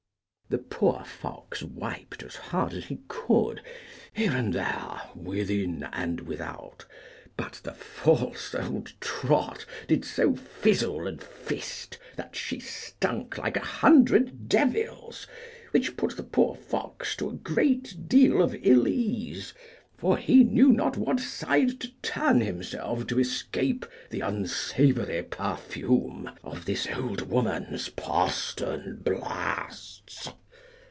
[0.49, 3.61] The poor fox wiped as hard as he could,
[4.11, 6.83] here and there, within and without;
[7.37, 13.61] but the false old trot did so fizzle and fist that she stunk like a
[13.61, 15.25] hundred devils,
[15.71, 19.53] which put the poor fox to a great deal of ill ease,
[19.97, 26.29] for he knew not to what side to turn himself to escape the unsavoury perfume
[26.43, 30.27] of this old woman's postern blasts.